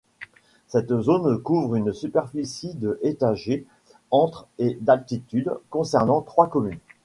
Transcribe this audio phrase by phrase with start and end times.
[0.67, 3.67] Cette zone couvre une superficie de étagée
[4.09, 6.79] entre et d'altitude, concernant trois communes.